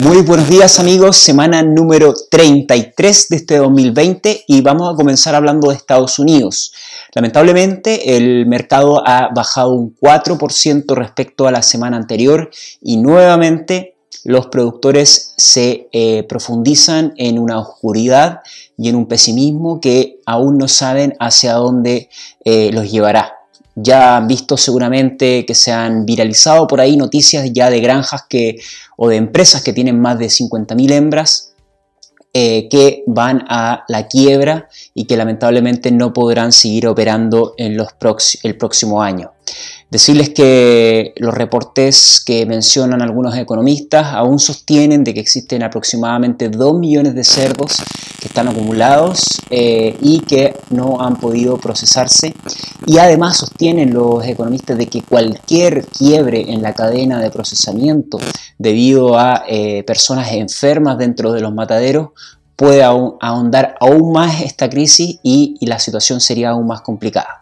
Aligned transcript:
Muy 0.00 0.22
buenos 0.22 0.48
días 0.48 0.80
amigos, 0.80 1.18
semana 1.18 1.62
número 1.62 2.14
33 2.30 3.28
de 3.28 3.36
este 3.36 3.56
2020 3.58 4.44
y 4.46 4.62
vamos 4.62 4.90
a 4.90 4.96
comenzar 4.96 5.34
hablando 5.34 5.68
de 5.68 5.76
Estados 5.76 6.18
Unidos. 6.18 6.72
Lamentablemente 7.14 8.16
el 8.16 8.46
mercado 8.46 9.06
ha 9.06 9.28
bajado 9.34 9.72
un 9.72 9.94
4% 9.94 10.94
respecto 10.94 11.46
a 11.46 11.52
la 11.52 11.60
semana 11.60 11.98
anterior 11.98 12.48
y 12.80 12.96
nuevamente 12.96 13.96
los 14.24 14.46
productores 14.46 15.34
se 15.36 15.90
eh, 15.92 16.22
profundizan 16.26 17.12
en 17.18 17.38
una 17.38 17.58
oscuridad 17.58 18.40
y 18.78 18.88
en 18.88 18.96
un 18.96 19.04
pesimismo 19.04 19.78
que 19.78 20.20
aún 20.24 20.56
no 20.56 20.68
saben 20.68 21.16
hacia 21.20 21.52
dónde 21.52 22.08
eh, 22.46 22.70
los 22.72 22.90
llevará. 22.90 23.41
Ya 23.74 24.16
han 24.16 24.28
visto 24.28 24.56
seguramente 24.56 25.46
que 25.46 25.54
se 25.54 25.72
han 25.72 26.04
viralizado 26.04 26.66
por 26.66 26.80
ahí 26.80 26.96
noticias 26.96 27.50
ya 27.52 27.70
de 27.70 27.80
granjas 27.80 28.24
que, 28.28 28.56
o 28.96 29.08
de 29.08 29.16
empresas 29.16 29.62
que 29.62 29.72
tienen 29.72 30.00
más 30.00 30.18
de 30.18 30.26
50.000 30.26 30.92
hembras 30.92 31.52
eh, 32.34 32.68
que 32.70 33.04
van 33.06 33.44
a 33.48 33.84
la 33.88 34.08
quiebra 34.08 34.68
y 34.94 35.04
que 35.04 35.18
lamentablemente 35.18 35.90
no 35.90 36.14
podrán 36.14 36.50
seguir 36.50 36.86
operando 36.86 37.52
en 37.58 37.76
los 37.76 37.88
el 38.42 38.56
próximo 38.56 39.02
año. 39.02 39.32
Decirles 39.92 40.30
que 40.30 41.12
los 41.16 41.34
reportes 41.34 42.22
que 42.24 42.46
mencionan 42.46 43.02
algunos 43.02 43.36
economistas 43.36 44.06
aún 44.14 44.38
sostienen 44.38 45.04
de 45.04 45.12
que 45.12 45.20
existen 45.20 45.62
aproximadamente 45.62 46.48
2 46.48 46.78
millones 46.78 47.14
de 47.14 47.22
cerdos 47.24 47.74
que 48.18 48.28
están 48.28 48.48
acumulados 48.48 49.42
eh, 49.50 49.94
y 50.00 50.20
que 50.20 50.56
no 50.70 51.02
han 51.02 51.16
podido 51.16 51.58
procesarse. 51.58 52.34
Y 52.86 52.96
además 52.96 53.36
sostienen 53.36 53.92
los 53.92 54.24
economistas 54.24 54.78
de 54.78 54.86
que 54.86 55.02
cualquier 55.02 55.84
quiebre 55.84 56.50
en 56.50 56.62
la 56.62 56.72
cadena 56.72 57.20
de 57.20 57.30
procesamiento 57.30 58.18
debido 58.56 59.18
a 59.18 59.44
eh, 59.46 59.82
personas 59.82 60.32
enfermas 60.32 60.96
dentro 60.96 61.34
de 61.34 61.42
los 61.42 61.52
mataderos 61.52 62.12
puede 62.56 62.82
ahondar 62.82 63.74
aún 63.78 64.10
más 64.10 64.40
esta 64.40 64.70
crisis 64.70 65.18
y 65.22 65.58
la 65.66 65.78
situación 65.78 66.22
sería 66.22 66.48
aún 66.48 66.66
más 66.66 66.80
complicada. 66.80 67.41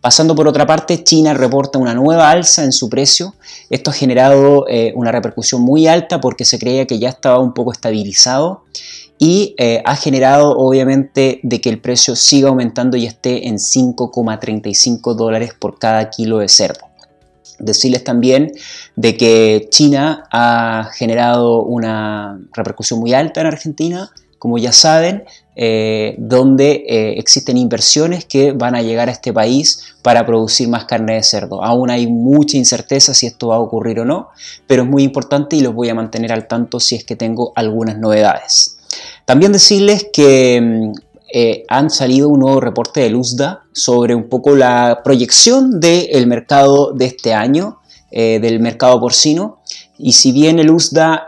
Pasando 0.00 0.34
por 0.34 0.48
otra 0.48 0.66
parte, 0.66 1.04
China 1.04 1.34
reporta 1.34 1.78
una 1.78 1.94
nueva 1.94 2.30
alza 2.30 2.64
en 2.64 2.72
su 2.72 2.88
precio. 2.88 3.34
Esto 3.68 3.90
ha 3.90 3.94
generado 3.94 4.66
eh, 4.68 4.92
una 4.96 5.12
repercusión 5.12 5.62
muy 5.62 5.86
alta 5.86 6.20
porque 6.20 6.44
se 6.44 6.58
creía 6.58 6.86
que 6.86 6.98
ya 6.98 7.08
estaba 7.08 7.38
un 7.38 7.54
poco 7.54 7.72
estabilizado 7.72 8.64
y 9.18 9.54
eh, 9.58 9.82
ha 9.84 9.96
generado 9.96 10.56
obviamente 10.56 11.40
de 11.42 11.60
que 11.60 11.68
el 11.68 11.78
precio 11.78 12.16
siga 12.16 12.48
aumentando 12.48 12.96
y 12.96 13.04
esté 13.04 13.48
en 13.48 13.56
5,35 13.56 15.14
dólares 15.14 15.52
por 15.58 15.78
cada 15.78 16.08
kilo 16.08 16.38
de 16.38 16.48
cerdo. 16.48 16.86
Decirles 17.58 18.02
también 18.02 18.52
de 18.96 19.18
que 19.18 19.68
China 19.70 20.24
ha 20.32 20.90
generado 20.94 21.62
una 21.62 22.40
repercusión 22.54 22.98
muy 22.98 23.12
alta 23.12 23.42
en 23.42 23.46
Argentina, 23.48 24.10
como 24.40 24.56
ya 24.56 24.72
saben, 24.72 25.24
eh, 25.54 26.14
donde 26.16 26.82
eh, 26.88 27.18
existen 27.18 27.58
inversiones 27.58 28.24
que 28.24 28.52
van 28.52 28.74
a 28.74 28.80
llegar 28.80 29.10
a 29.10 29.12
este 29.12 29.34
país 29.34 29.92
para 30.00 30.24
producir 30.24 30.66
más 30.66 30.86
carne 30.86 31.16
de 31.16 31.22
cerdo. 31.22 31.62
Aún 31.62 31.90
hay 31.90 32.06
mucha 32.06 32.56
incerteza 32.56 33.12
si 33.12 33.26
esto 33.26 33.48
va 33.48 33.56
a 33.56 33.60
ocurrir 33.60 34.00
o 34.00 34.06
no, 34.06 34.30
pero 34.66 34.84
es 34.84 34.88
muy 34.88 35.02
importante 35.02 35.56
y 35.56 35.60
los 35.60 35.74
voy 35.74 35.90
a 35.90 35.94
mantener 35.94 36.32
al 36.32 36.48
tanto 36.48 36.80
si 36.80 36.96
es 36.96 37.04
que 37.04 37.16
tengo 37.16 37.52
algunas 37.54 37.98
novedades. 37.98 38.78
También 39.26 39.52
decirles 39.52 40.06
que 40.10 40.58
mm, 40.58 40.92
eh, 41.34 41.64
han 41.68 41.90
salido 41.90 42.30
un 42.30 42.40
nuevo 42.40 42.62
reporte 42.62 43.00
de 43.00 43.10
Luzda 43.10 43.64
sobre 43.72 44.14
un 44.14 44.30
poco 44.30 44.56
la 44.56 45.02
proyección 45.04 45.80
del 45.80 46.26
mercado 46.26 46.92
de 46.92 47.04
este 47.04 47.34
año, 47.34 47.76
del 48.10 48.58
mercado 48.58 48.98
porcino. 48.98 49.60
Y 49.96 50.14
si 50.14 50.32
bien 50.32 50.58
el 50.58 50.70
USDA 50.70 51.26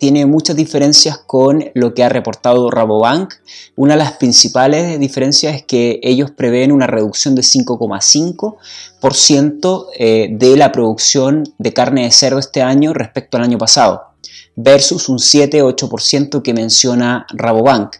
tiene 0.00 0.24
muchas 0.24 0.56
diferencias 0.56 1.18
con 1.18 1.70
lo 1.74 1.92
que 1.92 2.02
ha 2.02 2.08
reportado 2.08 2.70
Rabobank. 2.70 3.34
Una 3.76 3.92
de 3.92 3.98
las 3.98 4.14
principales 4.14 4.98
diferencias 4.98 5.54
es 5.54 5.62
que 5.62 6.00
ellos 6.02 6.30
prevén 6.30 6.72
una 6.72 6.86
reducción 6.86 7.34
de 7.34 7.42
5,5% 7.42 9.86
eh, 9.98 10.28
de 10.32 10.56
la 10.56 10.72
producción 10.72 11.44
de 11.58 11.74
carne 11.74 12.04
de 12.04 12.12
cerdo 12.12 12.38
este 12.38 12.62
año 12.62 12.94
respecto 12.94 13.36
al 13.36 13.42
año 13.42 13.58
pasado, 13.58 14.14
versus 14.56 15.10
un 15.10 15.18
7-8% 15.18 16.40
que 16.40 16.54
menciona 16.54 17.26
Rabobank. 17.34 17.96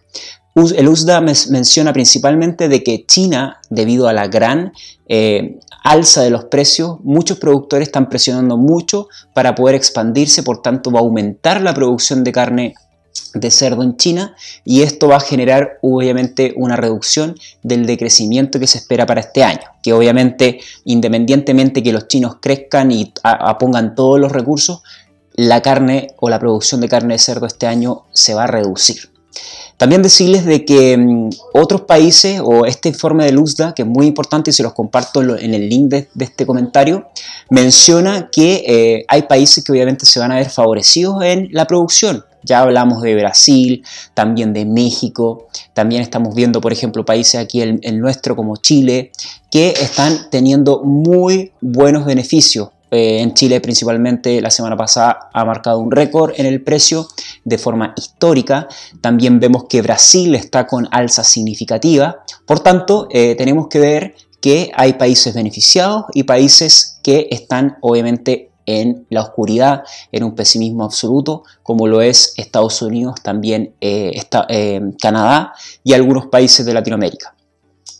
El 0.76 0.88
USDA 0.88 1.20
menciona 1.20 1.92
principalmente 1.92 2.68
de 2.68 2.82
que 2.82 3.04
China, 3.06 3.60
debido 3.70 4.08
a 4.08 4.12
la 4.12 4.28
gran 4.28 4.72
eh, 5.08 5.58
alza 5.82 6.22
de 6.22 6.30
los 6.30 6.44
precios, 6.44 6.98
muchos 7.02 7.38
productores 7.38 7.88
están 7.88 8.08
presionando 8.08 8.56
mucho 8.56 9.08
para 9.34 9.54
poder 9.54 9.74
expandirse, 9.74 10.42
por 10.42 10.62
tanto 10.62 10.90
va 10.90 11.00
a 11.00 11.02
aumentar 11.02 11.60
la 11.60 11.74
producción 11.74 12.24
de 12.24 12.32
carne 12.32 12.74
de 13.34 13.50
cerdo 13.50 13.82
en 13.82 13.96
China 13.96 14.34
y 14.64 14.82
esto 14.82 15.08
va 15.08 15.16
a 15.16 15.20
generar 15.20 15.78
obviamente 15.82 16.52
una 16.56 16.76
reducción 16.76 17.36
del 17.62 17.86
decrecimiento 17.86 18.58
que 18.58 18.66
se 18.66 18.78
espera 18.78 19.06
para 19.06 19.20
este 19.20 19.42
año, 19.42 19.62
que 19.82 19.92
obviamente 19.92 20.60
independientemente 20.84 21.82
que 21.82 21.92
los 21.92 22.08
chinos 22.08 22.36
crezcan 22.40 22.90
y 22.90 23.12
pongan 23.58 23.94
todos 23.94 24.18
los 24.20 24.32
recursos, 24.32 24.82
la 25.34 25.62
carne 25.62 26.08
o 26.18 26.28
la 26.28 26.38
producción 26.38 26.80
de 26.80 26.88
carne 26.88 27.14
de 27.14 27.18
cerdo 27.18 27.46
este 27.46 27.66
año 27.66 28.04
se 28.12 28.34
va 28.34 28.44
a 28.44 28.48
reducir. 28.48 29.10
También 29.76 30.02
decirles 30.02 30.44
de 30.44 30.64
que 30.66 30.96
mm, 30.98 31.30
otros 31.54 31.82
países, 31.82 32.40
o 32.44 32.66
este 32.66 32.90
informe 32.90 33.24
de 33.24 33.32
Luzda, 33.32 33.72
que 33.74 33.82
es 33.82 33.88
muy 33.88 34.06
importante 34.06 34.50
y 34.50 34.52
se 34.52 34.62
los 34.62 34.74
comparto 34.74 35.22
en 35.22 35.54
el 35.54 35.68
link 35.68 35.88
de, 35.88 36.08
este 36.18 36.44
comentario, 36.44 37.08
menciona 37.48 38.28
que 38.30 38.62
eh, 38.66 39.04
hay 39.08 39.22
países 39.22 39.64
que 39.64 39.72
obviamente 39.72 40.04
se 40.04 40.20
van 40.20 40.32
a 40.32 40.36
ver 40.36 40.50
favorecidos 40.50 41.22
en 41.22 41.48
la 41.52 41.66
producción. 41.66 42.24
Ya 42.42 42.60
hablamos 42.60 43.02
de 43.02 43.14
Brasil, 43.14 43.82
también 44.14 44.52
de 44.52 44.64
México, 44.64 45.48
también 45.74 46.02
estamos 46.02 46.34
viendo, 46.34 46.60
por 46.60 46.72
ejemplo, 46.72 47.04
países 47.04 47.40
aquí, 47.40 47.60
el 47.60 48.00
nuestro 48.00 48.34
como 48.34 48.56
Chile, 48.56 49.12
que 49.50 49.70
están 49.70 50.28
teniendo 50.30 50.82
muy 50.82 51.52
buenos 51.60 52.06
beneficios 52.06 52.70
eh, 52.90 53.20
en 53.20 53.34
Chile 53.34 53.60
principalmente 53.60 54.40
la 54.40 54.50
semana 54.50 54.76
pasada 54.76 55.30
ha 55.32 55.44
marcado 55.44 55.78
un 55.78 55.90
récord 55.90 56.32
en 56.36 56.46
el 56.46 56.62
precio 56.62 57.06
de 57.44 57.58
forma 57.58 57.94
histórica. 57.96 58.68
También 59.00 59.40
vemos 59.40 59.64
que 59.68 59.82
Brasil 59.82 60.34
está 60.34 60.66
con 60.66 60.88
alza 60.90 61.24
significativa. 61.24 62.24
Por 62.46 62.60
tanto, 62.60 63.08
eh, 63.10 63.34
tenemos 63.36 63.68
que 63.68 63.78
ver 63.78 64.14
que 64.40 64.70
hay 64.74 64.94
países 64.94 65.34
beneficiados 65.34 66.06
y 66.14 66.24
países 66.24 66.98
que 67.02 67.28
están 67.30 67.76
obviamente 67.80 68.50
en 68.66 69.06
la 69.10 69.22
oscuridad, 69.22 69.82
en 70.12 70.24
un 70.24 70.34
pesimismo 70.34 70.84
absoluto, 70.84 71.44
como 71.62 71.86
lo 71.86 72.02
es 72.02 72.34
Estados 72.36 72.80
Unidos, 72.82 73.16
también 73.22 73.74
eh, 73.80 74.12
Canadá 75.00 75.52
y 75.82 75.92
algunos 75.92 76.26
países 76.26 76.64
de 76.64 76.74
Latinoamérica. 76.74 77.34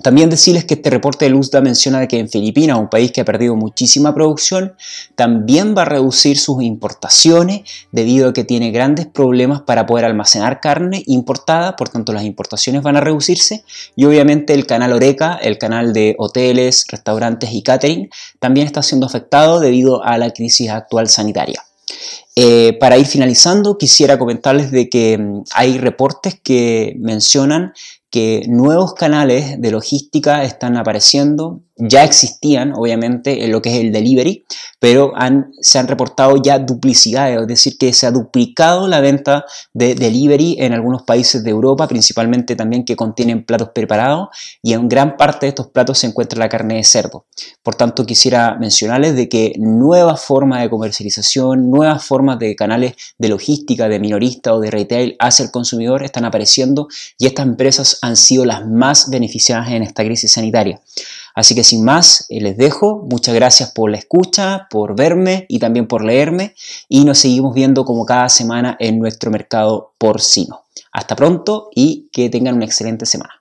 También 0.03 0.31
decirles 0.31 0.65
que 0.65 0.75
este 0.75 0.91
reporte 0.91 1.27
de 1.27 1.31
Luzda 1.31 1.61
menciona 1.61 2.07
que 2.09 2.19
en 2.19 2.29
Filipinas, 2.29 2.79
un 2.79 2.89
país 2.89 3.13
que 3.13 3.21
ha 3.21 3.25
perdido 3.25 3.55
muchísima 3.57 4.15
producción, 4.15 4.75
también 5.15 5.75
va 5.77 5.83
a 5.83 5.87
reducir 5.87 6.39
sus 6.39 6.63
importaciones 6.63 7.63
debido 7.93 8.29
a 8.29 8.33
que 8.33 8.45
tiene 8.45 8.71
grandes 8.71 9.07
problemas 9.07 9.63
para 9.63 9.87
poder 9.87 10.07
almacenar 10.07 10.61
carne 10.61 11.03
importada, 11.07 11.77
por 11.77 11.89
tanto 11.89 12.13
las 12.13 12.25
importaciones 12.25 12.83
van 12.83 12.97
a 12.97 13.01
reducirse 13.01 13.65
y 13.97 14.05
obviamente 14.05 14.55
el 14.55 14.67
canal 14.67 14.93
Oreca, 14.93 15.37
el 15.37 15.59
canal 15.59 15.93
de 15.93 16.15
hoteles, 16.19 16.87
restaurantes 16.89 17.51
y 17.53 17.63
catering, 17.63 18.09
también 18.39 18.67
está 18.67 18.83
siendo 18.83 19.07
afectado 19.07 19.61
debido 19.61 20.03
a 20.03 20.17
la 20.19 20.31
crisis 20.31 20.71
actual 20.71 21.09
sanitaria. 21.09 21.63
Eh, 22.37 22.79
para 22.81 22.97
ir 22.97 23.07
finalizando, 23.07 23.77
quisiera 23.77 24.19
comentarles 24.19 24.71
de 24.71 24.89
que 24.89 25.19
mm, 25.19 25.43
hay 25.53 25.79
reportes 25.79 26.41
que 26.43 26.95
mencionan 26.99 27.75
que 28.11 28.43
nuevos 28.49 28.95
canales 28.95 29.61
de 29.61 29.71
logística 29.71 30.43
están 30.43 30.77
apareciendo, 30.77 31.63
ya 31.81 32.05
existían 32.05 32.73
obviamente 32.75 33.45
en 33.45 33.53
lo 33.53 33.63
que 33.63 33.71
es 33.71 33.81
el 33.81 33.93
delivery, 33.93 34.45
pero 34.79 35.13
se 35.61 35.79
han 35.79 35.89
reportado 35.89 36.37
ya 36.43 36.59
duplicidades, 36.59 37.41
es 37.41 37.47
decir, 37.47 37.79
que 37.79 37.93
se 37.93 38.07
ha 38.07 38.11
duplicado 38.11 38.89
la 38.89 39.01
venta 39.01 39.45
de 39.75 39.95
delivery 39.95 40.57
en 40.59 40.73
algunos 40.73 41.03
países 41.03 41.45
de 41.45 41.51
Europa, 41.51 41.87
principalmente 41.89 42.57
también 42.57 42.85
que 42.85 42.97
contienen 42.97 43.45
platos 43.45 43.71
preparados 43.75 44.29
y 44.63 44.73
en 44.73 44.89
gran 44.89 45.17
parte 45.17 45.47
de 45.47 45.51
estos 45.51 45.69
platos 45.69 45.99
se 45.99 46.07
encuentra 46.07 46.39
la 46.39 46.49
carne 46.49 46.77
de 46.77 46.85
cerdo. 46.85 47.27
Por 47.63 47.75
tanto, 47.75 48.07
quisiera 48.07 48.57
mencionarles 48.59 49.17
de 49.17 49.29
que 49.29 49.53
nuevas 49.59 50.23
formas 50.23 50.63
de 50.63 50.71
comercialización, 50.71 51.71
nuevas 51.71 52.05
formas 52.05 52.39
de 52.39 52.57
canales 52.57 52.95
de 53.19 53.29
logística, 53.29 53.89
de 53.89 54.01
minorista 54.01 54.55
o 54.55 54.61
de 54.61 54.71
retail 54.71 55.17
hacia 55.19 55.45
el 55.45 55.51
consumidor 55.51 56.03
están 56.03 56.25
apareciendo 56.25 56.89
y 57.19 57.27
estas 57.27 57.47
empresas 57.47 57.99
han 58.03 58.17
sido 58.17 58.45
las 58.45 58.67
más 58.67 59.11
beneficiadas 59.11 59.71
en 59.71 59.83
esta 59.83 60.05
crisis 60.05 60.33
sanitaria. 60.33 60.81
Así 61.35 61.55
que 61.55 61.65
sin 61.65 61.85
más, 61.85 62.27
eh, 62.29 62.41
les 62.41 62.57
dejo. 62.57 63.07
Muchas 63.11 63.35
gracias 63.35 63.71
por 63.71 63.91
la 63.91 63.99
escucha, 63.99 64.67
por 64.71 64.97
verme 64.97 65.47
y 65.49 65.59
también 65.59 65.87
por 65.87 66.05
leerme. 66.05 66.55
Y 66.89 67.05
nos 67.05 67.19
seguimos 67.19 67.55
viendo 67.55 67.85
como 67.85 68.05
cada 68.07 68.29
semana 68.29 68.77
en 68.81 68.99
nuestro 68.99 69.31
mercado 69.31 69.95
porcino. 69.99 70.65
Hasta 70.93 71.17
pronto 71.17 71.69
y 71.75 72.09
que 72.13 72.31
tengan 72.31 72.57
una 72.57 72.65
excelente 72.65 73.07
semana. 73.07 73.40